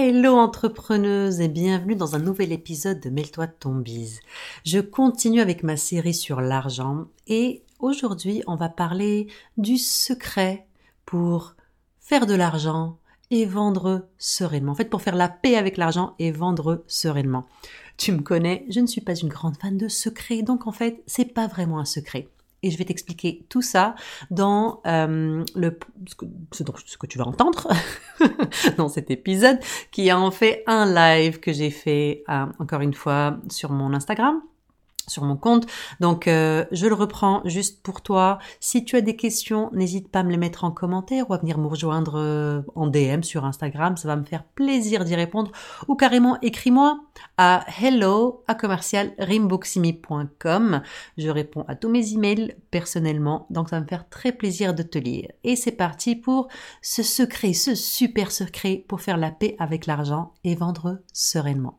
[0.00, 4.20] Hello entrepreneuse et bienvenue dans un nouvel épisode de Mêle-toi de ton bise.
[4.64, 9.26] Je continue avec ma série sur l'argent et aujourd'hui on va parler
[9.56, 10.68] du secret
[11.04, 11.56] pour
[11.98, 12.98] faire de l'argent
[13.32, 14.70] et vendre sereinement.
[14.70, 17.48] En fait pour faire la paix avec l'argent et vendre sereinement.
[17.96, 21.02] Tu me connais, je ne suis pas une grande fan de secrets donc en fait
[21.08, 22.28] c'est pas vraiment un secret
[22.62, 23.94] et je vais t'expliquer tout ça
[24.30, 27.68] dans euh, le ce que, ce que, tu vas entendre
[28.76, 29.58] dans cet épisode,
[29.90, 33.92] qui est en fait un live que j'ai fait euh, encore une fois sur mon
[33.94, 34.40] Instagram
[35.08, 35.66] sur mon compte.
[36.00, 38.38] Donc euh, je le reprends juste pour toi.
[38.60, 41.38] Si tu as des questions, n'hésite pas à me les mettre en commentaire ou à
[41.38, 43.96] venir me rejoindre euh, en DM sur Instagram.
[43.96, 45.52] Ça va me faire plaisir d'y répondre.
[45.88, 47.00] Ou carrément écris-moi
[47.36, 53.46] à hello à commercial Je réponds à tous mes emails personnellement.
[53.50, 55.30] Donc ça va me faire très plaisir de te lire.
[55.44, 56.48] Et c'est parti pour
[56.82, 61.78] ce secret, ce super secret pour faire la paix avec l'argent et vendre sereinement.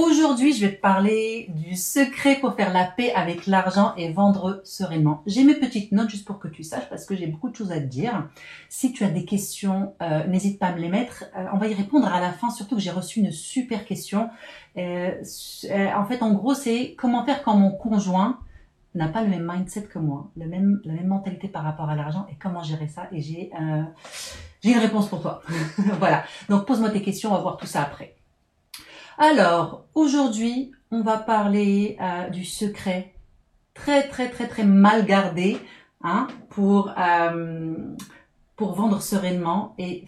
[0.00, 4.62] Aujourd'hui, je vais te parler du secret pour faire la paix avec l'argent et vendre
[4.64, 5.22] sereinement.
[5.26, 7.70] J'ai mes petites notes juste pour que tu saches parce que j'ai beaucoup de choses
[7.70, 8.30] à te dire.
[8.70, 11.24] Si tu as des questions, euh, n'hésite pas à me les mettre.
[11.36, 14.30] Euh, on va y répondre à la fin, surtout que j'ai reçu une super question.
[14.78, 15.12] Euh,
[15.94, 18.40] en fait, en gros, c'est comment faire quand mon conjoint
[18.94, 21.94] n'a pas le même mindset que moi, le même, la même mentalité par rapport à
[21.94, 23.06] l'argent et comment gérer ça.
[23.12, 23.50] Et j'ai
[24.62, 25.42] j'ai une réponse pour toi.
[25.98, 26.24] voilà.
[26.48, 28.16] Donc pose-moi tes questions, on va voir tout ça après.
[29.22, 33.12] Alors, aujourd'hui, on va parler euh, du secret
[33.74, 35.58] très très très très mal gardé
[36.00, 37.74] hein, pour, euh,
[38.56, 40.06] pour vendre sereinement et,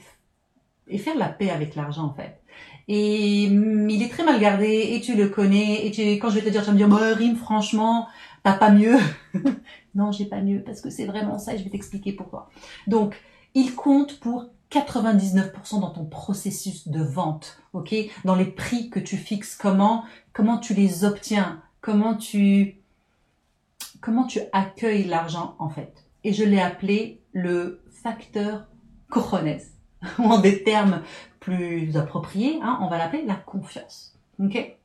[0.96, 2.40] faire la paix avec l'argent en fait.
[2.89, 6.46] Et mm, il est très mal gardé et tu le connais et quand je vais
[6.46, 8.08] te dire, tu vas me dire, bah, Rime, franchement,
[8.42, 8.96] t'as pas mieux.
[9.95, 12.48] non, j'ai pas mieux parce que c'est vraiment ça et je vais t'expliquer pourquoi.
[12.86, 13.20] Donc,
[13.52, 17.94] il compte pour 99% dans ton processus de vente, ok?
[18.24, 22.78] Dans les prix que tu fixes, comment comment tu les obtiens, comment tu
[24.00, 26.05] comment tu accueilles l'argent en fait.
[26.24, 28.66] Et je l'ai appelé le facteur
[29.10, 29.60] cojones,
[30.18, 31.02] ou en des termes
[31.39, 34.77] plus appropriés, hein, on va l'appeler la confiance, ok?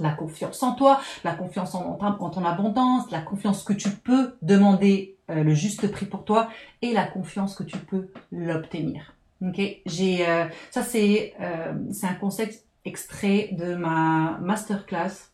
[0.00, 5.18] La confiance en toi, la confiance en, ton abondance, la confiance que tu peux demander
[5.30, 6.48] euh, le juste prix pour toi
[6.82, 9.14] et la confiance que tu peux l'obtenir.
[9.46, 15.30] Ok, j'ai euh, ça c'est euh, c'est un concept extrait de ma masterclass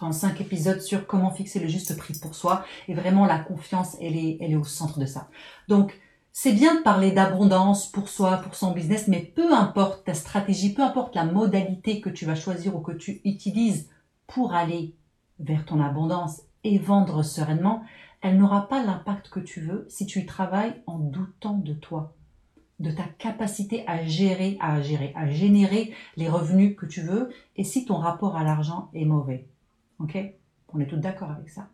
[0.00, 3.96] en cinq épisodes sur comment fixer le juste prix pour soi et vraiment la confiance
[4.00, 5.28] elle est elle est au centre de ça.
[5.68, 5.98] Donc
[6.32, 10.74] c'est bien de parler d'abondance pour soi, pour son business, mais peu importe ta stratégie,
[10.74, 13.88] peu importe la modalité que tu vas choisir ou que tu utilises
[14.26, 14.94] pour aller
[15.38, 17.84] vers ton abondance et vendre sereinement,
[18.22, 22.14] elle n'aura pas l'impact que tu veux si tu y travailles en doutant de toi
[22.78, 27.64] de ta capacité à gérer, à gérer, à générer les revenus que tu veux et
[27.64, 29.46] si ton rapport à l'argent est mauvais.
[29.98, 30.18] Ok?
[30.74, 31.68] On est tous d'accord avec ça.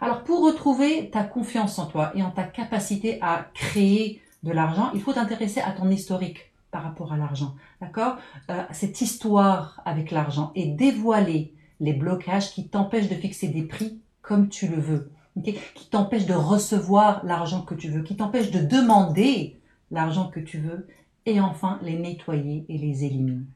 [0.00, 4.90] Alors pour retrouver ta confiance en toi et en ta capacité à créer de l'argent,
[4.94, 7.54] il faut t'intéresser à ton historique par rapport à l'argent.
[7.80, 8.16] D'accord?
[8.50, 14.00] Euh, Cette histoire avec l'argent et dévoiler les blocages qui t'empêchent de fixer des prix
[14.22, 15.12] comme tu le veux.
[15.42, 19.56] qui t'empêchent de recevoir l'argent que tu veux, qui t'empêchent de demander
[19.90, 20.86] l'argent que tu veux,
[21.26, 23.46] et enfin les nettoyer et les éliminer.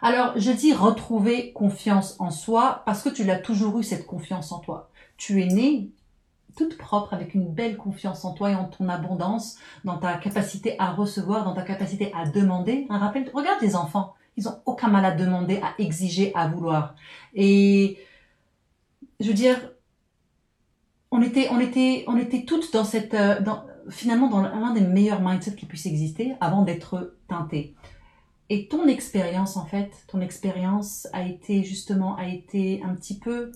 [0.00, 4.50] Alors, je dis retrouver confiance en soi parce que tu l'as toujours eu cette confiance
[4.50, 4.90] en toi.
[5.16, 5.90] Tu es né
[6.56, 10.76] toute propre avec une belle confiance en toi et en ton abondance, dans ta capacité
[10.78, 12.86] à recevoir, dans ta capacité à demander.
[12.90, 16.94] Un rappel, regarde les enfants, ils ont aucun mal à demander, à exiger, à vouloir.
[17.34, 17.98] Et
[19.20, 19.56] je veux dire,
[21.10, 23.40] on était, on était, on était toutes dans cette, euh,
[23.90, 27.74] finalement dans l'un des meilleurs mindsets qui puisse exister avant d'être teinté.
[28.48, 33.50] Et ton expérience, en fait, ton expérience a été justement, a été un petit peu,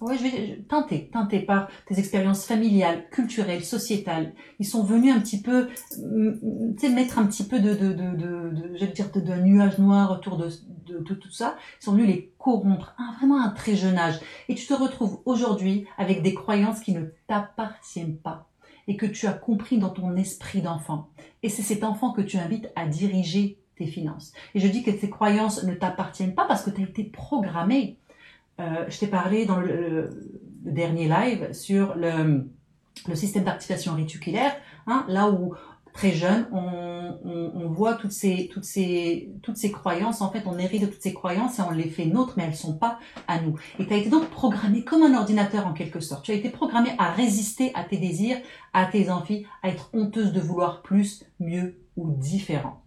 [0.00, 4.34] ouais, je vais teinté, teinté par tes expériences familiales, culturelles, sociétales.
[4.58, 8.16] Ils sont venus un petit peu, tu sais, mettre un petit peu de, de, de,
[8.16, 9.10] de, je vais dire,
[9.44, 10.48] nuage noir autour de,
[10.98, 11.56] tout ça.
[11.80, 14.18] Ils sont venus les corrompre, à vraiment un très jeune âge.
[14.48, 18.48] Et tu te retrouves aujourd'hui avec des croyances qui ne t'appartiennent pas
[18.88, 21.08] et que tu as compris dans ton esprit d'enfant.
[21.42, 24.32] Et c'est cet enfant que tu invites à diriger tes finances.
[24.54, 27.98] Et je dis que ces croyances ne t'appartiennent pas parce que tu as été programmé.
[28.60, 30.30] Euh, je t'ai parlé dans le,
[30.64, 32.46] dernier live sur le
[33.14, 34.54] système d'activation réticulaire,
[34.86, 35.54] hein, là où
[35.94, 40.42] très jeune, on, on, on, voit toutes ces, toutes, ces, toutes ces croyances, en fait,
[40.44, 42.98] on hérite de toutes ces croyances et on les fait nôtres, mais elles sont pas
[43.28, 43.56] à nous.
[43.78, 46.24] Et tu as été donc programmé comme un ordinateur en quelque sorte.
[46.24, 48.38] Tu as été programmé à résister à tes désirs,
[48.72, 52.82] à tes envies, à être honteuse de vouloir plus, mieux ou différent.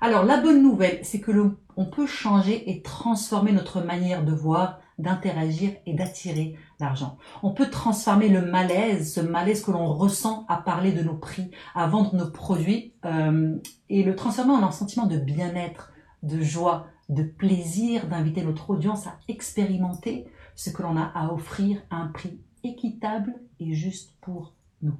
[0.00, 1.32] Alors, la bonne nouvelle, c'est que
[1.76, 7.18] on peut changer et transformer notre manière de voir, d'interagir et d'attirer l'argent.
[7.42, 11.50] On peut transformer le malaise, ce malaise que l'on ressent à parler de nos prix,
[11.74, 13.56] à vendre nos produits, euh,
[13.88, 15.92] et le transformer en un sentiment de bien-être,
[16.22, 21.80] de joie, de plaisir, d'inviter notre audience à expérimenter ce que l'on a à offrir
[21.90, 24.98] à un prix équitable et juste pour nous.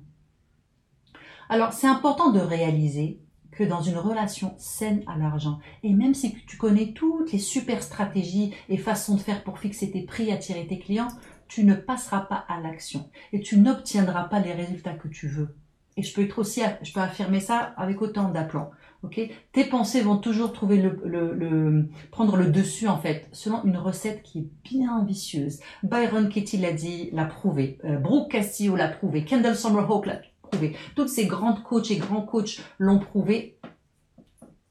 [1.48, 3.20] Alors, c'est important de réaliser
[3.58, 7.82] que dans une relation saine à l'argent, et même si tu connais toutes les super
[7.82, 11.08] stratégies et façons de faire pour fixer tes prix, attirer tes clients,
[11.48, 15.56] tu ne passeras pas à l'action et tu n'obtiendras pas les résultats que tu veux.
[15.96, 18.70] Et je peux être aussi, je peux affirmer ça avec autant d'aplomb.
[19.02, 19.20] Ok,
[19.50, 24.22] tes pensées vont toujours trouver le, le, prendre le dessus en fait, selon une recette
[24.22, 25.58] qui est bien ambitieuse.
[25.82, 27.78] Byron Katie l'a dit, l'a prouvé.
[27.84, 29.24] Euh, Brooke Castillo l'a prouvé.
[29.24, 30.20] Kendall Summerhawk l'a
[30.94, 33.58] Toutes ces grandes coachs et grands coachs l'ont prouvé.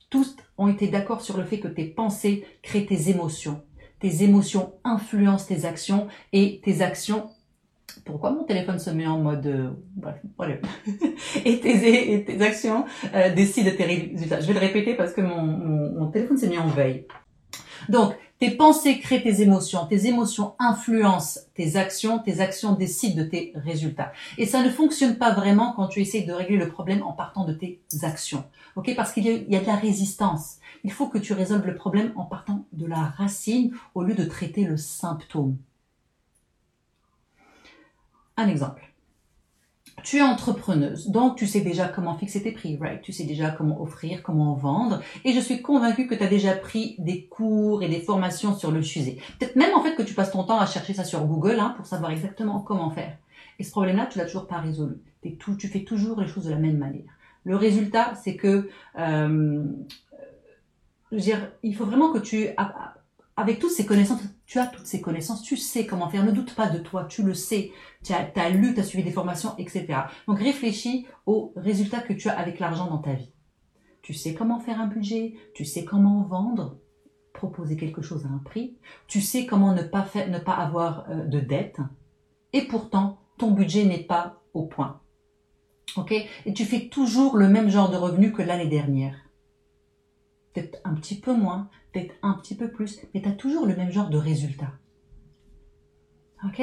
[0.09, 3.63] Tous ont été d'accord sur le fait que tes pensées créent tes émotions.
[3.99, 7.29] Tes émotions influencent tes actions et tes actions
[8.05, 10.21] pourquoi mon téléphone se met en mode euh, bref,
[11.45, 14.39] et, tes, et tes actions euh, décident tes résultats.
[14.39, 17.05] Je vais le répéter parce que mon, mon téléphone s'est mis en veille.
[17.89, 23.27] Donc, tes pensées créent tes émotions, tes émotions influencent tes actions, tes actions décident de
[23.27, 24.11] tes résultats.
[24.37, 27.45] Et ça ne fonctionne pas vraiment quand tu essayes de régler le problème en partant
[27.45, 28.43] de tes actions.
[28.95, 30.57] Parce qu'il y, a de la résistance.
[30.83, 34.23] Il faut que tu résolves le problème en partant de la racine au lieu de
[34.23, 35.57] traiter le symptôme.
[38.37, 38.86] Un exemple
[40.03, 43.01] tu es entrepreneuse, donc tu sais déjà comment fixer tes prix, right?
[43.01, 46.53] Tu sais déjà comment offrir, comment vendre, et je suis convaincue que tu as déjà
[46.55, 49.17] pris des cours et des formations sur le sujet.
[49.39, 51.73] Peut-être même en fait que tu passes ton temps à chercher ça sur Google hein,
[51.75, 53.17] pour savoir exactement comment faire.
[53.59, 54.95] Et ce problème-là, tu l'as toujours pas résolu.
[55.39, 57.11] Tout, tu fais toujours les choses de la même manière.
[57.43, 59.63] Le résultat, c'est que, euh,
[61.11, 62.47] je veux dire, il faut vraiment que tu
[63.37, 66.55] avec toutes ces connaissances, tu as toutes ces connaissances, tu sais comment faire, ne doute
[66.55, 67.71] pas de toi, tu le sais,
[68.03, 69.85] tu as, lu, tu as suivi des formations, etc.
[70.27, 73.31] Donc réfléchis aux résultats que tu as avec l'argent dans ta vie.
[74.01, 76.79] Tu sais comment faire un budget, tu sais comment vendre,
[77.33, 78.75] proposer quelque chose à un prix,
[79.07, 81.77] tu sais comment ne pas, ne pas avoir euh, de dette,
[82.53, 84.99] et pourtant ton budget n'est pas au point.
[85.95, 86.11] Ok?
[86.11, 89.27] Et tu fais toujours le même genre de revenus que l'année dernière
[90.57, 91.69] peut-être un petit peu moins,
[92.21, 94.71] un petit peu plus, mais tu as toujours le même genre de résultat.
[96.45, 96.61] Ok?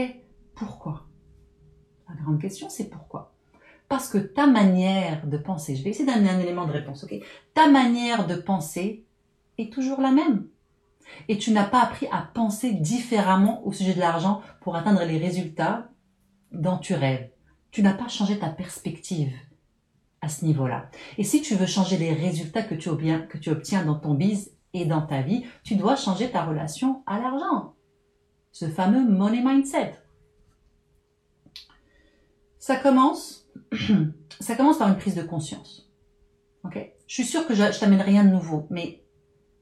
[0.55, 1.07] Pourquoi?
[2.09, 3.35] La grande question, c'est pourquoi?
[3.89, 7.15] Parce que ta manière de penser, je vais essayer d'amener un élément de réponse, ok?
[7.55, 9.05] Ta manière de penser
[9.59, 10.47] est toujours la même.
[11.29, 15.19] Et tu n'as pas appris à penser différemment au sujet de l'argent pour atteindre les
[15.19, 15.91] résultats
[16.51, 17.31] dont tu rêves.
[17.71, 19.33] Tu n'as pas changé ta perspective
[20.21, 20.91] à ce niveau-là.
[21.19, 24.15] Et si tu veux changer les résultats que tu, obtiens, que tu obtiens dans ton
[24.15, 27.75] biz et dans ta vie, tu dois changer ta relation à l'argent.
[28.53, 29.95] Ce fameux money mindset.
[32.59, 33.49] Ça commence,
[34.41, 35.91] ça commence par une prise de conscience.
[36.65, 36.79] Ok?
[37.07, 39.03] Je suis sûre que je, je t'amène rien de nouveau, mais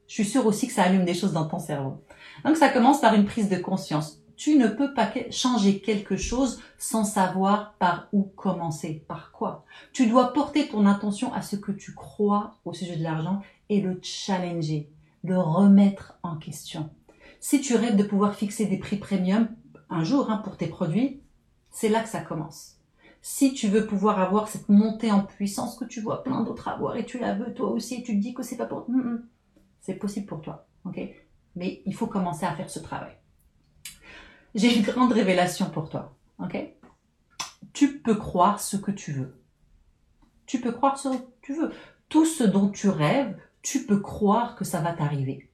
[0.07, 2.03] je suis sûre aussi que ça allume des choses dans ton cerveau.
[2.43, 6.61] Donc ça commence par une prise de conscience tu ne peux pas changer quelque chose
[6.77, 9.65] sans savoir par où commencer, par quoi?
[9.91, 13.81] Tu dois porter ton attention à ce que tu crois au sujet de l'argent et
[13.81, 14.89] le challenger,
[15.23, 16.89] le remettre en question.
[17.39, 19.49] Si tu rêves de pouvoir fixer des prix premium
[19.89, 21.21] un jour hein, pour tes produits,
[21.69, 22.77] c'est là que ça commence.
[23.21, 26.97] Si tu veux pouvoir avoir cette montée en puissance que tu vois plein d'autres avoir
[26.97, 28.87] et tu la veux toi aussi et tu te dis que c'est pas pour,
[29.81, 30.99] c'est possible pour toi, ok?
[31.55, 33.15] Mais il faut commencer à faire ce travail
[34.55, 36.15] j'ai une grande révélation pour toi.
[36.39, 36.57] Ok?
[37.73, 39.41] Tu peux croire ce que tu veux.
[40.45, 41.71] Tu peux croire ce que tu veux.
[42.09, 45.49] Tout ce dont tu rêves, tu peux croire que ça va t'arriver.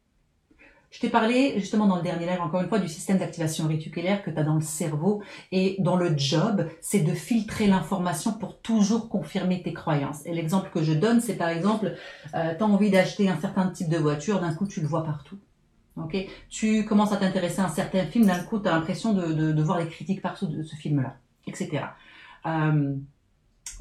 [0.91, 4.23] Je t'ai parlé justement dans le dernier live encore une fois du système d'activation réticulaire
[4.23, 8.59] que tu as dans le cerveau et dont le job, c'est de filtrer l'information pour
[8.59, 10.25] toujours confirmer tes croyances.
[10.25, 11.93] Et l'exemple que je donne, c'est par exemple,
[12.33, 15.03] euh, tu as envie d'acheter un certain type de voiture, d'un coup tu le vois
[15.03, 15.37] partout.
[16.49, 19.79] Tu commences à t'intéresser à un certain film, d'un coup, tu as l'impression de, voir
[19.79, 21.83] les critiques partout de ce film-là, etc.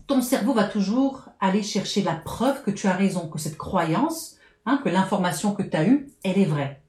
[0.09, 4.37] ton cerveau va toujours aller chercher la preuve que tu as raison, que cette croyance,
[4.67, 6.83] hein, que l'information que tu as eue, elle est vraie.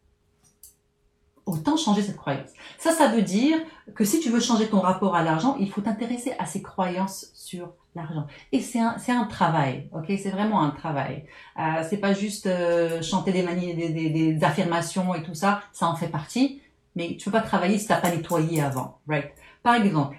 [1.46, 2.52] autant changer cette croyance.
[2.78, 3.58] Ça, ça veut dire
[3.96, 7.32] que si tu veux changer ton rapport à l'argent, il faut t'intéresser à ces croyances
[7.34, 8.28] sur l'argent.
[8.52, 10.06] Et c'est un, c'est un travail, ok?
[10.22, 11.26] C'est vraiment un travail.
[11.58, 15.64] Euh, c'est pas juste euh, chanter des, manies, des, des, des, affirmations et tout ça,
[15.74, 16.62] ça en fait partie.
[16.96, 19.32] Mais tu peux pas travailler si t'as pas nettoyé avant, right?
[19.64, 20.18] Par exemple,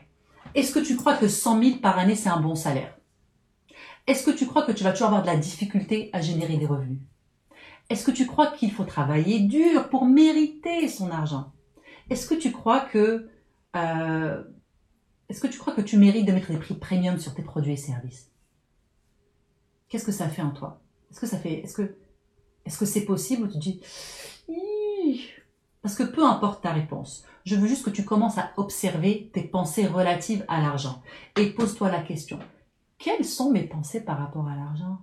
[0.54, 2.96] est-ce que tu crois que 100 000 par année c'est un bon salaire?
[4.06, 6.66] Est-ce que tu crois que tu vas toujours avoir de la difficulté à générer des
[6.66, 6.98] revenus?
[7.88, 11.52] Est-ce que tu crois qu'il faut travailler dur pour mériter son argent?
[12.08, 13.28] Est-ce que tu crois que
[13.76, 14.42] euh,
[15.28, 17.74] est-ce que tu crois que tu mérites de mettre des prix premium sur tes produits
[17.74, 18.30] et services?
[19.88, 20.80] Qu'est-ce que ça fait en toi?
[21.10, 21.96] Est-ce que ça fait est-ce que
[22.64, 23.44] est-ce que c'est possible?
[23.44, 23.80] Ou tu dis
[25.82, 29.42] parce que peu importe ta réponse, je veux juste que tu commences à observer tes
[29.42, 31.02] pensées relatives à l'argent.
[31.36, 32.38] Et pose-toi la question
[33.00, 34.98] quelles sont mes pensées par rapport à l'argent?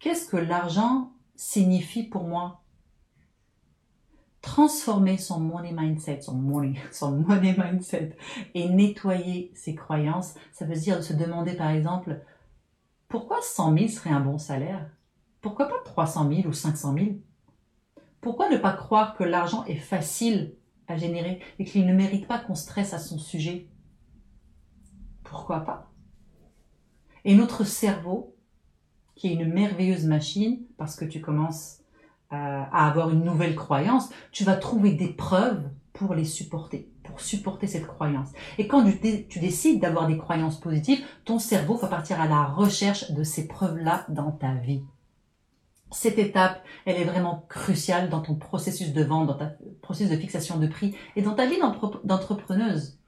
[0.00, 2.64] Qu'est-ce que l'argent signifie pour moi?
[4.42, 8.16] Transformer son money mindset, son money, son money mindset
[8.54, 12.20] et nettoyer ses croyances, ça veut dire de se demander par exemple
[13.08, 14.90] pourquoi 100 000 serait un bon salaire?
[15.40, 17.06] Pourquoi pas 300 000 ou 500 000
[18.20, 20.54] Pourquoi ne pas croire que l'argent est facile
[20.88, 23.68] à générer et qu'il ne mérite pas qu'on stresse à son sujet?
[25.24, 25.92] Pourquoi pas?
[27.24, 28.36] Et notre cerveau
[29.16, 31.80] qui est une merveilleuse machine, parce que tu commences
[32.32, 37.20] euh, à avoir une nouvelle croyance, tu vas trouver des preuves pour les supporter, pour
[37.20, 38.28] supporter cette croyance.
[38.58, 42.44] Et quand tu, tu décides d'avoir des croyances positives, ton cerveau va partir à la
[42.44, 44.82] recherche de ces preuves-là dans ta vie.
[45.96, 50.20] Cette étape, elle est vraiment cruciale dans ton processus de vente, dans ta processus de
[50.20, 51.56] fixation de prix et dans ta vie
[52.04, 52.98] d'entrepreneuse.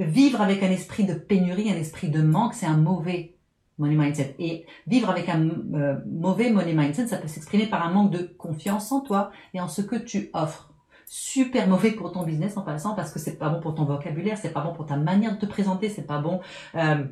[0.00, 3.36] Vivre avec un esprit de pénurie, un esprit de manque, c'est un mauvais
[3.78, 4.34] money mindset.
[4.40, 8.28] Et vivre avec un euh, mauvais money mindset, ça peut s'exprimer par un manque de
[8.36, 10.68] confiance en toi et en ce que tu offres.
[11.06, 14.36] Super mauvais pour ton business en passant parce que c'est pas bon pour ton vocabulaire,
[14.36, 16.40] c'est pas bon pour ta manière de te présenter, c'est pas bon.
[16.74, 17.04] Euh,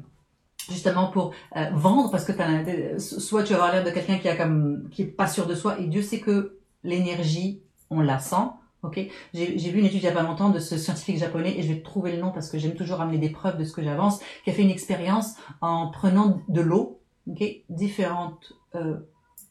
[0.69, 4.29] justement pour euh, vendre parce que as, soit tu vas avoir l'air de quelqu'un qui
[4.29, 8.37] a est pas sûr de soi et Dieu sait que l'énergie on la sent
[8.85, 9.01] Ok,
[9.35, 11.73] j'ai vu une étude il y a pas longtemps de ce scientifique japonais et je
[11.73, 14.21] vais trouver le nom parce que j'aime toujours amener des preuves de ce que j'avance,
[14.45, 17.01] qui a fait une expérience en prenant de l'eau,
[17.69, 18.99] différentes euh,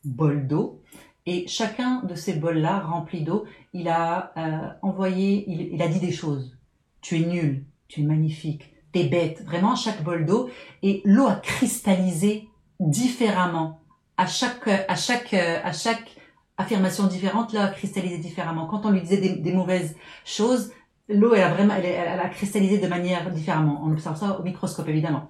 [0.05, 0.81] bols d'eau
[1.25, 6.13] et chacun de ces bols-là remplis d'eau, il a euh, envoyé, il, a dit des
[6.13, 6.57] choses.
[7.01, 8.73] Tu es nul, tu es magnifique,
[9.05, 10.49] bête, vraiment chaque bol d'eau
[10.83, 12.49] et l'eau a cristallisé
[12.79, 13.81] différemment
[14.17, 16.17] à chaque à chaque à chaque
[16.57, 18.65] affirmations différentes, là, cristallisé différemment.
[18.65, 20.71] Quand on lui disait des, mauvaises choses,
[21.07, 23.81] l'eau, elle a vraiment, elle, elle, a cristallisé de manière différemment.
[23.83, 25.29] On observe ça au microscope, évidemment.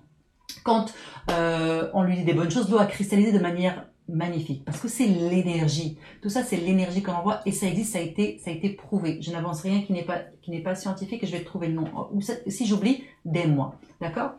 [0.63, 0.93] Quand
[1.29, 4.87] euh, on lui dit des bonnes choses, l'eau a cristallisé de manière magnifique parce que
[4.87, 5.97] c'est l'énergie.
[6.21, 8.69] Tout ça, c'est l'énergie qu'on envoie et ça existe, ça a été, ça a été
[8.69, 9.19] prouvé.
[9.21, 11.73] Je n'avance rien qui n'est pas, qui n'est pas scientifique et je vais trouver le
[11.73, 11.85] nom.
[12.11, 14.31] Ou si j'oublie, des moi, d'accord?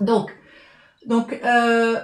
[0.00, 0.36] Donc,
[1.06, 1.98] donc euh,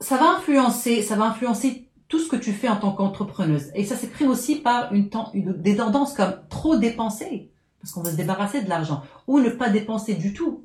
[0.00, 3.70] ça va influencer, ça va influencer tout ce que tu fais en tant qu'entrepreneuse.
[3.74, 8.10] Et ça s'exprime aussi par une, une, des tendances comme trop dépenser, parce qu'on veut
[8.10, 10.64] se débarrasser de l'argent, ou ne pas dépenser du tout.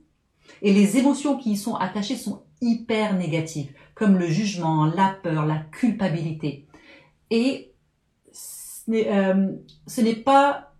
[0.62, 5.46] Et les émotions qui y sont attachées sont hyper négatives, comme le jugement, la peur,
[5.46, 6.68] la culpabilité.
[7.30, 7.72] Et
[8.32, 10.76] ce n'est euh, pas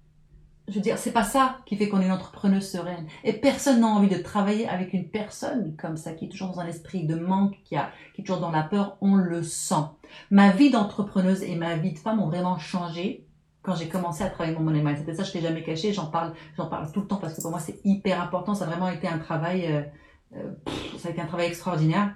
[0.68, 3.06] je veux dire, c'est pas ça qui fait qu'on est une entrepreneuse sereine.
[3.24, 6.60] Et personne n'a envie de travailler avec une personne comme ça, qui est toujours dans
[6.60, 8.98] un esprit de manque, qui, a, qui est toujours dans la peur.
[9.02, 9.86] On le sent.
[10.32, 13.28] Ma vie d'entrepreneuse et ma vie de femme ont vraiment changé
[13.62, 15.12] quand j'ai commencé à travailler mon money mindset.
[15.12, 15.94] Et ça, je l'ai jamais caché.
[15.94, 18.56] J'en parle, j'en parle tout le temps parce que pour moi, c'est hyper important.
[18.56, 19.84] Ça a vraiment été un travail, euh, euh,
[20.98, 22.16] ça a été un travail extraordinaire.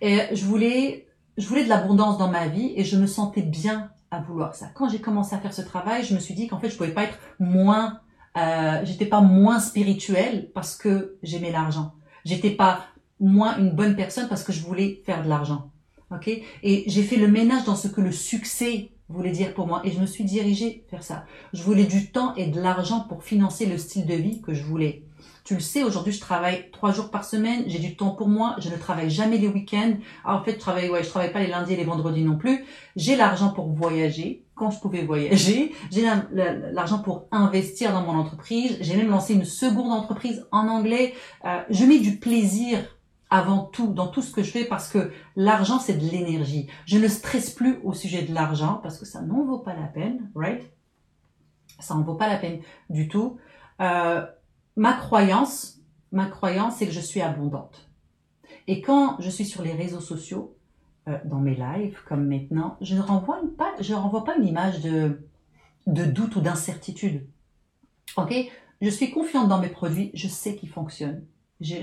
[0.00, 1.06] Et je voulais,
[1.36, 4.66] je voulais de l'abondance dans ma vie et je me sentais bien à vouloir ça.
[4.74, 6.92] Quand j'ai commencé à faire ce travail, je me suis dit qu'en fait, je pouvais
[6.92, 8.00] pas être moins,
[8.36, 11.94] euh, j'étais pas moins spirituelle parce que j'aimais l'argent.
[12.24, 12.86] J'étais pas
[13.20, 15.70] moins une bonne personne parce que je voulais faire de l'argent.
[16.10, 16.28] Ok?
[16.28, 19.90] Et j'ai fait le ménage dans ce que le succès voulait dire pour moi et
[19.90, 21.24] je me suis dirigée vers ça.
[21.52, 24.64] Je voulais du temps et de l'argent pour financer le style de vie que je
[24.64, 25.04] voulais.
[25.44, 27.64] Tu le sais, aujourd'hui, je travaille trois jours par semaine.
[27.66, 28.56] J'ai du temps pour moi.
[28.58, 29.94] Je ne travaille jamais les week-ends.
[30.24, 32.36] Ah, en fait, je travaille, ouais, je travaille pas les lundis et les vendredis non
[32.36, 32.64] plus.
[32.96, 35.74] J'ai l'argent pour voyager quand je pouvais voyager.
[35.90, 36.02] J'ai
[36.72, 38.76] l'argent pour investir dans mon entreprise.
[38.80, 41.14] J'ai même lancé une seconde entreprise en anglais.
[41.46, 42.78] Euh, je mets du plaisir
[43.30, 46.66] avant tout dans tout ce que je fais parce que l'argent c'est de l'énergie.
[46.84, 49.86] Je ne stresse plus au sujet de l'argent parce que ça n'en vaut pas la
[49.86, 50.62] peine, right?
[51.78, 53.38] Ça n'en vaut pas la peine du tout.
[53.80, 54.26] Euh,
[54.80, 55.78] ma croyance,
[56.10, 57.90] ma croyance, c'est que je suis abondante.
[58.66, 60.56] Et quand je suis sur les réseaux sociaux,
[61.06, 65.20] euh, dans mes lives, comme maintenant, je ne renvoie pas, une image de,
[65.86, 67.26] doute ou d'incertitude.
[68.16, 68.34] Ok?
[68.80, 71.26] Je suis confiante dans mes produits, je sais qu'ils fonctionnent.
[71.60, 71.82] J'ai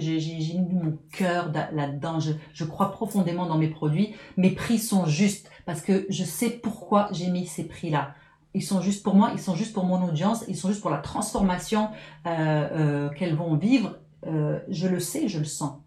[0.57, 4.15] mis mon cœur là-dedans, je crois profondément dans mes produits.
[4.37, 8.15] Mes prix sont justes parce que je sais pourquoi j'ai mis ces prix-là.
[8.57, 10.89] Ils sont juste pour moi, ils sont juste pour mon audience, ils sont juste pour
[10.89, 11.91] la transformation
[12.25, 13.99] euh, euh, qu'elles vont vivre.
[14.25, 15.79] Euh, je le sais, je le sens.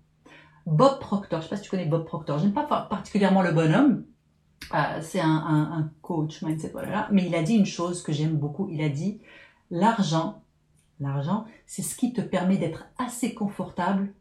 [0.66, 3.50] Bob Proctor, je ne sais pas si tu connais Bob Proctor, j'aime pas particulièrement le
[3.50, 4.04] bonhomme,
[5.00, 9.20] c'est un, coach mais il a dit une chose que j'aime beaucoup, il a dit,
[9.72, 10.44] l'argent,
[11.00, 14.14] l'argent, c'est ce qui te permet d'être assez confortable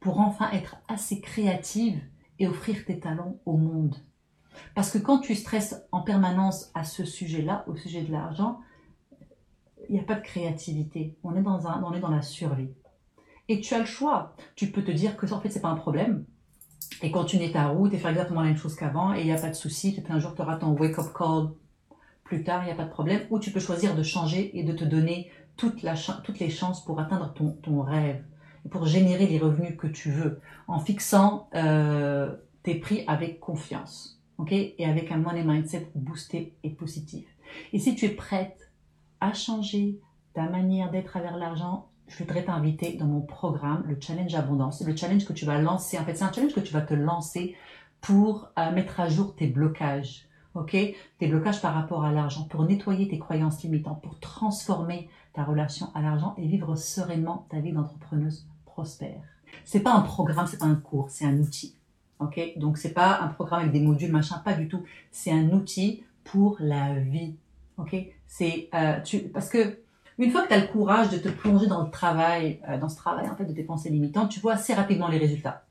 [0.00, 2.00] pour enfin être assez créative
[2.38, 3.96] et offrir tes talents au monde.
[4.74, 8.60] Parce que quand tu stresses en permanence à ce sujet-là, au sujet de l'argent,
[9.88, 11.16] il n'y a pas de créativité.
[11.24, 12.70] On est, dans un, on est dans la survie.
[13.48, 14.34] Et tu as le choix.
[14.54, 16.24] Tu peux te dire que en fait, c'est pas un problème.
[17.02, 19.40] Et continuer ta route et faire exactement la même chose qu'avant et il n'y a
[19.40, 19.94] pas de souci.
[19.94, 21.50] Peut-être un jour, tu auras ton wake-up call
[22.24, 23.22] plus tard, il n'y a pas de problème.
[23.30, 27.34] Ou tu peux choisir de changer et de te donner toutes les chances pour atteindre
[27.62, 28.22] ton, rêve,
[28.70, 34.52] pour générer les revenus que tu veux, en fixant euh, tes prix avec confiance ok?
[34.52, 37.26] Et avec un money mindset boosté et positif.
[37.72, 38.70] Et si tu es prête
[39.20, 39.98] à changer
[40.34, 44.82] ta manière d'être travers l'argent, je voudrais t'inviter dans mon programme, le Challenge Abondance.
[44.82, 46.94] Le challenge que tu vas lancer, en fait, c'est un challenge que tu vas te
[46.94, 47.54] lancer
[48.00, 50.24] pour euh, mettre à jour tes blocages.
[50.54, 50.76] Ok,
[51.18, 55.88] tes blocages par rapport à l'argent, pour nettoyer tes croyances limitantes, pour transformer ta relation
[55.94, 59.20] à l'argent et vivre sereinement ta vie d'entrepreneuse prospère.
[59.64, 61.77] C'est pas un programme, c'est pas un cours, c'est un outil.
[62.20, 64.82] Ok, donc c'est pas un programme avec des modules machin, pas du tout.
[65.10, 67.36] C'est un outil pour la vie.
[67.76, 67.96] Ok,
[68.26, 68.98] c'est euh,
[69.32, 69.78] parce que
[70.18, 72.88] une fois que tu as le courage de te plonger dans le travail, euh, dans
[72.88, 75.64] ce travail en fait de tes pensées limitantes, tu vois assez rapidement les résultats.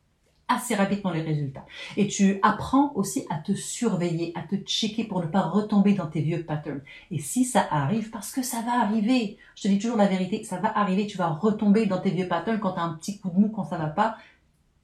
[0.48, 1.66] Assez rapidement les résultats.
[1.98, 6.08] Et tu apprends aussi à te surveiller, à te checker pour ne pas retomber dans
[6.08, 6.82] tes vieux patterns.
[7.12, 10.46] Et si ça arrive, parce que ça va arriver, je te dis toujours la vérité,
[10.46, 13.20] ça va arriver, tu vas retomber dans tes vieux patterns quand tu as un petit
[13.20, 14.16] coup de mou, quand ça va pas,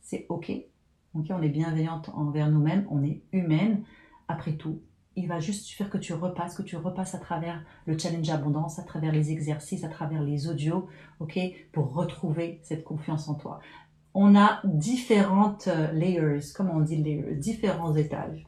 [0.01, 0.51] c'est ok,
[1.15, 3.83] On est bienveillante envers nous-mêmes, on est humaine.
[4.27, 4.81] Après tout,
[5.15, 8.79] il va juste suffire que tu repasses, que tu repasses à travers le challenge abondance,
[8.79, 10.87] à travers les exercices, à travers les audios,
[11.19, 11.39] ok,
[11.71, 13.59] pour retrouver cette confiance en toi.
[14.15, 18.45] On a différentes euh, layers, comme on dit layers, différents étages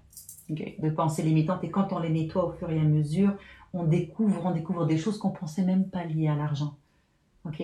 [0.50, 3.36] de pensée limitante et quand on les nettoie au fur et à mesure,
[3.74, 6.78] on découvre, on découvre des choses qu'on pensait même pas liées à l'argent.
[7.46, 7.64] Ok,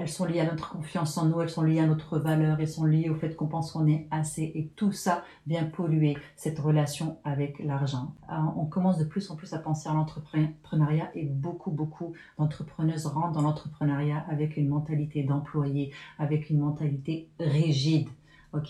[0.00, 2.68] elles sont liées à notre confiance en nous, elles sont liées à notre valeur, elles
[2.68, 4.50] sont liées au fait qu'on pense qu'on est assez.
[4.54, 8.14] Et tout ça vient polluer cette relation avec l'argent.
[8.56, 13.32] On commence de plus en plus à penser à l'entrepreneuriat et beaucoup, beaucoup d'entrepreneuses rentrent
[13.32, 18.08] dans l'entrepreneuriat avec une mentalité d'employé, avec une mentalité rigide.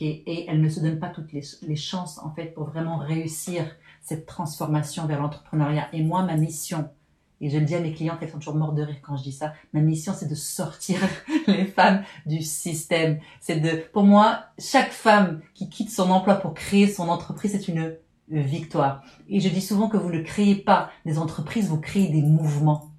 [0.00, 3.64] et elles ne se donnent pas toutes les, les chances, en fait, pour vraiment réussir
[4.00, 5.88] cette transformation vers l'entrepreneuriat.
[5.92, 6.90] Et moi, ma mission,
[7.40, 9.22] et je le dis à mes clientes, elles sont toujours mortes de rire quand je
[9.22, 9.54] dis ça.
[9.72, 10.98] Ma mission, c'est de sortir
[11.46, 13.18] les femmes du système.
[13.40, 17.68] C'est de, pour moi, chaque femme qui quitte son emploi pour créer son entreprise, c'est
[17.68, 17.96] une
[18.28, 19.02] victoire.
[19.28, 22.89] Et je dis souvent que vous ne créez pas des entreprises, vous créez des mouvements.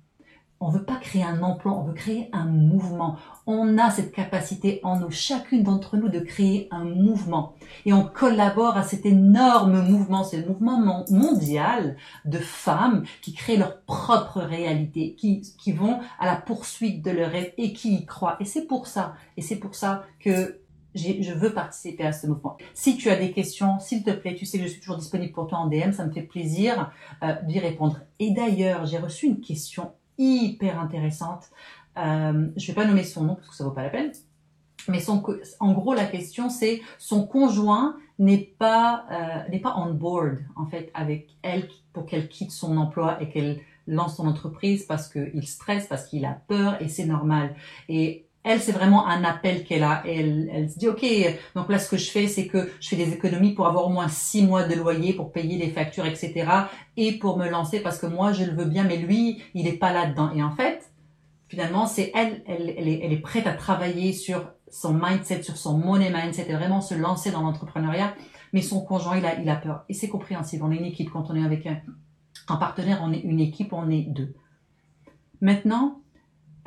[0.64, 3.18] On veut pas créer un emploi, on veut créer un mouvement.
[3.48, 7.56] On a cette capacité en nous, chacune d'entre nous, de créer un mouvement.
[7.86, 13.82] Et on collabore à cet énorme mouvement, ce mouvement mondial de femmes qui créent leur
[13.82, 18.38] propre réalité, qui, qui vont à la poursuite de leur rêve et qui y croient.
[18.40, 20.62] Et c'est pour ça, et c'est pour ça que
[20.94, 22.58] je veux participer à ce mouvement.
[22.76, 25.34] Si tu as des questions, s'il te plaît, tu sais que je suis toujours disponible
[25.34, 26.92] pour toi en DM, ça me fait plaisir
[27.24, 28.02] euh, d'y répondre.
[28.20, 31.50] Et d'ailleurs, j'ai reçu une question hyper intéressante.
[31.98, 34.12] Euh, je vais pas nommer son nom parce que ça vaut pas la peine.
[34.88, 35.24] Mais son,
[35.60, 40.66] en gros, la question c'est son conjoint n'est pas euh, n'est pas on board en
[40.66, 45.48] fait avec elle pour qu'elle quitte son emploi et qu'elle lance son entreprise parce qu'il
[45.48, 47.56] stresse, parce qu'il a peur et c'est normal.
[47.90, 50.02] Et elle, c'est vraiment un appel qu'elle a.
[50.06, 51.06] Elle, elle se dit, OK,
[51.56, 53.90] donc là, ce que je fais, c'est que je fais des économies pour avoir au
[53.90, 56.50] moins six mois de loyer, pour payer les factures, etc.
[56.98, 59.74] Et pour me lancer parce que moi, je le veux bien, mais lui, il n'est
[59.74, 60.32] pas là-dedans.
[60.36, 60.92] Et en fait,
[61.50, 65.58] finalement, c'est elle, elle, elle, est, elle est prête à travailler sur son mindset, sur
[65.58, 68.16] son money mindset et vraiment se lancer dans l'entrepreneuriat.
[68.54, 69.86] Mais son conjoint, il a, il a peur.
[69.88, 70.64] Et c'est compréhensible.
[70.66, 71.12] On est une équipe.
[71.12, 71.78] Quand on est avec un,
[72.48, 74.34] un partenaire, on est une équipe, on est deux.
[75.42, 76.01] Maintenant,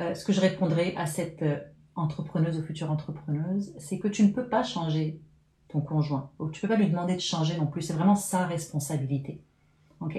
[0.01, 1.59] euh, ce que je répondrai à cette euh,
[1.95, 5.21] entrepreneuse ou future entrepreneuse, c'est que tu ne peux pas changer
[5.69, 6.31] ton conjoint.
[6.39, 7.83] Ou tu peux pas lui demander de changer non plus.
[7.83, 9.43] C'est vraiment sa responsabilité.
[10.01, 10.19] Ok?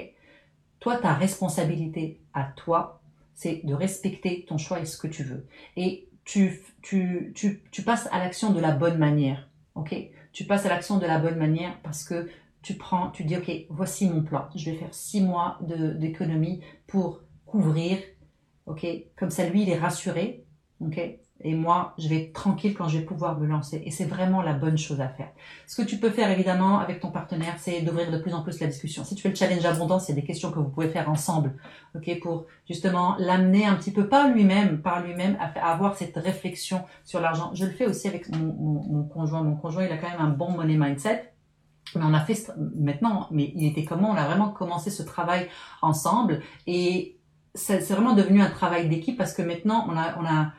[0.79, 3.01] Toi, ta responsabilité à toi,
[3.33, 5.47] c'est de respecter ton choix et ce que tu veux.
[5.75, 9.49] Et tu, tu, tu, tu passes à l'action de la bonne manière.
[9.75, 9.95] Ok?
[10.31, 12.29] Tu passes à l'action de la bonne manière parce que
[12.61, 14.47] tu prends, tu dis, OK, voici mon plan.
[14.55, 17.99] Je vais faire six mois d'économie pour couvrir.
[18.65, 20.45] OK, comme ça, lui, il est rassuré.
[20.81, 20.99] OK,
[21.41, 23.81] et moi, je vais être tranquille quand je vais pouvoir me lancer.
[23.85, 25.29] Et c'est vraiment la bonne chose à faire.
[25.67, 28.59] Ce que tu peux faire, évidemment, avec ton partenaire, c'est d'ouvrir de plus en plus
[28.61, 29.03] la discussion.
[29.03, 31.09] Si tu fais le challenge abondance, il y a des questions que vous pouvez faire
[31.09, 31.53] ensemble,
[31.93, 36.83] ok, pour justement l'amener un petit peu, pas lui-même, par lui-même, à, avoir cette réflexion
[37.03, 37.51] sur l'argent.
[37.53, 39.43] Je le fais aussi avec mon, mon conjoint.
[39.43, 41.31] Mon conjoint, il a quand même un bon money mindset.
[41.95, 44.09] Mais on a fait maintenant, mais il était comment?
[44.09, 45.47] On a vraiment commencé ce travail
[45.81, 47.15] ensemble et
[47.55, 50.53] c'est vraiment devenu un travail d'équipe parce que maintenant on a, on a,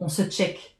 [0.00, 0.78] on se check.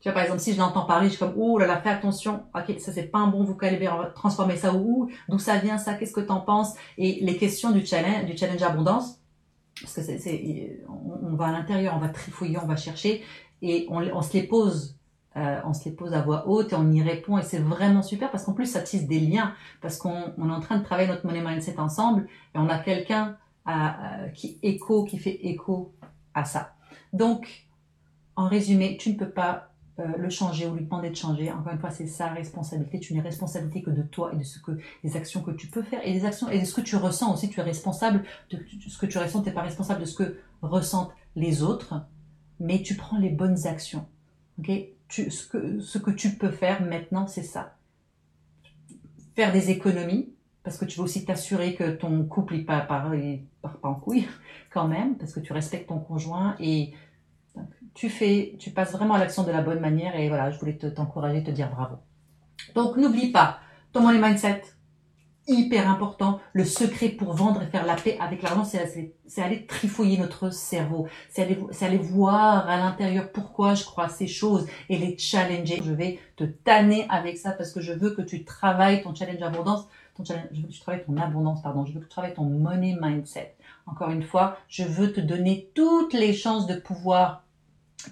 [0.00, 1.90] Tu vois, par exemple, si je l'entends parler, je suis comme, oh là là, fais
[1.90, 5.58] attention, ok, ça c'est pas un bon vocabulaire, on va transformer ça où, d'où ça
[5.58, 6.74] vient ça, qu'est-ce que t'en penses?
[6.98, 9.20] Et les questions du challenge, du challenge abondance,
[9.80, 13.22] parce que c'est, on, va à l'intérieur, on va trifouiller, on va chercher,
[13.62, 14.96] et on, on se les pose
[15.34, 18.02] euh, on se les pose à voix haute et on y répond et c'est vraiment
[18.02, 20.84] super parce qu'en plus ça tisse des liens parce qu'on on est en train de
[20.84, 23.38] travailler notre money mindset ensemble et on a quelqu'un
[24.34, 25.94] qui écho qui fait écho
[26.34, 26.74] à ça
[27.12, 27.66] donc
[28.36, 31.52] en résumé, tu ne peux pas euh, le changer ou lui demander de changer.
[31.52, 32.98] Encore une fois, c'est sa responsabilité.
[32.98, 34.72] Tu n'es responsabilité que de toi et de ce que
[35.04, 37.32] des actions que tu peux faire et des actions et de ce que tu ressens
[37.32, 37.50] aussi.
[37.50, 39.42] Tu es responsable de ce que tu ressens.
[39.42, 42.06] Tu n'es pas responsable de ce que ressentent les autres,
[42.58, 44.06] mais tu prends les bonnes actions.
[44.58, 44.70] Ok?
[45.10, 47.76] Ce, que, ce que tu peux faire maintenant, c'est ça.
[49.36, 50.32] Faire des économies,
[50.64, 54.28] parce que tu veux aussi t'assurer que ton couple part, part pas en couille
[54.70, 56.92] quand même, parce que tu respectes ton conjoint et
[57.94, 60.76] tu fais, tu passes vraiment à l'action de la bonne manière et voilà, je voulais
[60.76, 61.96] t'encourager, te, te dire bravo.
[62.74, 63.58] Donc n'oublie pas,
[63.92, 64.62] ton money mindset,
[65.46, 66.40] hyper important.
[66.52, 71.06] Le secret pour vendre et faire la paix avec l'argent, c'est aller trifouiller notre cerveau.
[71.30, 75.80] C'est aller, aller voir à l'intérieur pourquoi je crois ces choses et les challenger.
[75.84, 79.42] Je vais te tanner avec ça parce que je veux que tu travailles ton challenge
[79.42, 81.84] abondance, ton challenge, je veux que tu travailles ton abondance, pardon.
[81.84, 83.56] Je veux que tu travailles ton money mindset.
[83.86, 87.44] Encore une fois, je veux te donner toutes les chances de pouvoir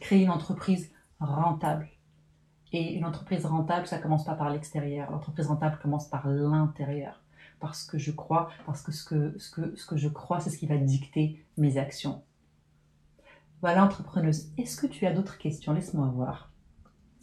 [0.01, 0.91] créer une entreprise
[1.21, 1.89] rentable.
[2.73, 5.11] Et une entreprise rentable, ça commence pas par l'extérieur.
[5.11, 7.21] L'entreprise rentable commence par l'intérieur.
[7.59, 10.51] Parce que je crois, parce que ce que, ce que, ce que je crois, c'est
[10.51, 12.23] ce qui va dicter mes actions.
[13.61, 14.47] Voilà, entrepreneuse.
[14.57, 15.73] Est-ce que tu as d'autres questions?
[15.73, 16.51] Laisse-moi voir.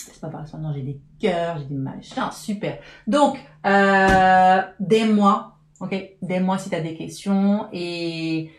[0.08, 0.46] Laisse-moi voir.
[0.60, 2.32] Non, j'ai des cœurs, j'ai des machins.
[2.32, 2.80] Super.
[3.08, 5.58] Donc, euh, des mois.
[5.80, 7.68] Ok Des mois si tu as des questions.
[7.72, 8.52] Et...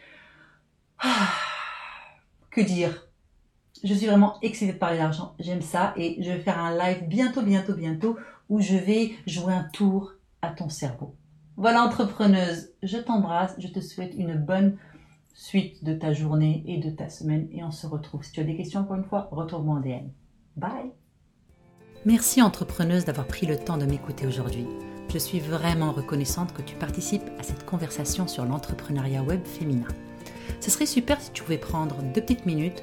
[0.98, 1.28] Ah,
[2.50, 3.07] que dire?
[3.84, 5.34] Je suis vraiment excitée de parler d'argent.
[5.38, 8.16] J'aime ça et je vais faire un live bientôt, bientôt, bientôt
[8.48, 10.12] où je vais jouer un tour
[10.42, 11.14] à ton cerveau.
[11.56, 13.54] Voilà, entrepreneuse, je t'embrasse.
[13.58, 14.76] Je te souhaite une bonne
[15.34, 18.24] suite de ta journée et de ta semaine et on se retrouve.
[18.24, 20.08] Si tu as des questions encore une fois, retrouve-moi en DM.
[20.56, 20.92] Bye.
[22.04, 24.66] Merci entrepreneuse d'avoir pris le temps de m'écouter aujourd'hui.
[25.12, 29.88] Je suis vraiment reconnaissante que tu participes à cette conversation sur l'entrepreneuriat web féminin.
[30.60, 32.82] Ce serait super si tu pouvais prendre deux petites minutes